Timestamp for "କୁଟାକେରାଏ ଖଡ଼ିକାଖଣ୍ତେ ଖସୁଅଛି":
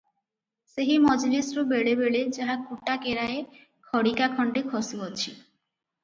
2.69-5.35